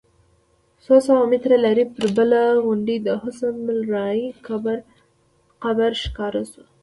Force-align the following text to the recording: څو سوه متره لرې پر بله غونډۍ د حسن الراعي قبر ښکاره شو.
څو 0.83 0.95
سوه 1.07 1.21
متره 1.31 1.57
لرې 1.65 1.85
پر 1.95 2.05
بله 2.17 2.41
غونډۍ 2.65 2.97
د 3.07 3.09
حسن 3.23 3.55
الراعي 3.75 4.25
قبر 5.65 5.91
ښکاره 6.03 6.43
شو. 6.51 6.63